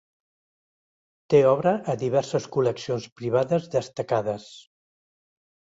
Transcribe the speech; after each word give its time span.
Té 1.33 1.41
obra 1.49 1.75
a 1.93 1.97
diverses 2.05 2.49
col·leccions 2.57 3.09
privades 3.21 3.73
destacades. 3.79 4.51